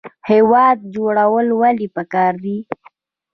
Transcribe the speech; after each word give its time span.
هیواد 0.29 0.77
جوړول 0.95 1.47
ولې 1.61 1.87
پکار 1.95 2.33
دي؟ 2.43 2.57